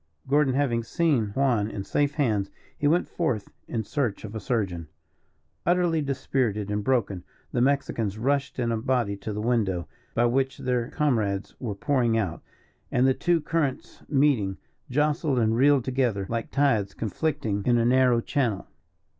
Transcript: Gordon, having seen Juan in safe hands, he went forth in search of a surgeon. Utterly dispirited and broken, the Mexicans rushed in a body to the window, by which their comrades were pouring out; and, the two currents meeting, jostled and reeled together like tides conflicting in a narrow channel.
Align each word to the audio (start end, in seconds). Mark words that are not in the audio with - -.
Gordon, 0.27 0.55
having 0.55 0.81
seen 0.83 1.27
Juan 1.35 1.69
in 1.69 1.83
safe 1.83 2.15
hands, 2.15 2.49
he 2.75 2.87
went 2.87 3.07
forth 3.07 3.51
in 3.67 3.83
search 3.83 4.23
of 4.25 4.33
a 4.33 4.39
surgeon. 4.39 4.87
Utterly 5.63 6.01
dispirited 6.01 6.71
and 6.71 6.83
broken, 6.83 7.23
the 7.51 7.61
Mexicans 7.61 8.17
rushed 8.17 8.57
in 8.57 8.71
a 8.71 8.77
body 8.77 9.15
to 9.17 9.31
the 9.31 9.43
window, 9.43 9.87
by 10.15 10.25
which 10.25 10.57
their 10.57 10.89
comrades 10.89 11.55
were 11.59 11.75
pouring 11.75 12.17
out; 12.17 12.41
and, 12.91 13.05
the 13.05 13.13
two 13.13 13.41
currents 13.41 14.01
meeting, 14.09 14.57
jostled 14.89 15.37
and 15.37 15.55
reeled 15.55 15.85
together 15.85 16.25
like 16.29 16.49
tides 16.49 16.95
conflicting 16.95 17.61
in 17.67 17.77
a 17.77 17.85
narrow 17.85 18.21
channel. 18.21 18.65